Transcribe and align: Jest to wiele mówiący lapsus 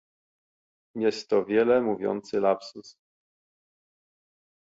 Jest 0.95 1.29
to 1.29 1.45
wiele 1.45 1.81
mówiący 1.81 2.39
lapsus 2.39 2.95